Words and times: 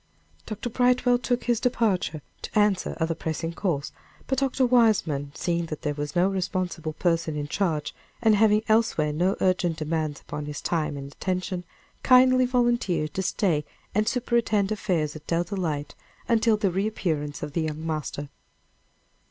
Dr. 0.47 0.71
Brightwell 0.71 1.19
took 1.19 1.43
his 1.43 1.59
departure, 1.59 2.23
to 2.41 2.57
answer 2.57 2.97
other 2.99 3.13
pressing 3.13 3.53
calls. 3.53 3.91
But 4.25 4.39
Dr. 4.39 4.65
Weismann, 4.65 5.31
seeing 5.35 5.67
that 5.67 5.83
there 5.83 5.93
was 5.93 6.15
no 6.15 6.27
responsible 6.27 6.93
person 6.93 7.35
in 7.35 7.47
charge, 7.47 7.93
and 8.19 8.33
having 8.35 8.63
elsewhere 8.67 9.13
no 9.13 9.35
urgent 9.41 9.77
demands 9.77 10.19
upon 10.19 10.47
his 10.47 10.59
time 10.59 10.97
and 10.97 11.11
attention, 11.11 11.65
kindly 12.01 12.47
volunteered 12.47 13.13
to 13.13 13.21
stay 13.21 13.63
and 13.93 14.07
superintend 14.07 14.71
affairs 14.71 15.15
at 15.15 15.27
Dell 15.27 15.43
Delight, 15.43 15.93
until 16.27 16.57
the 16.57 16.71
reappearance 16.71 17.43
of 17.43 17.53
the 17.53 17.61
young 17.61 17.85
master. 17.85 18.29